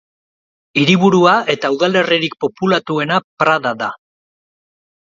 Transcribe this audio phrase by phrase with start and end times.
[0.83, 3.95] Hiriburua eta udalerririk populatuena Prada da.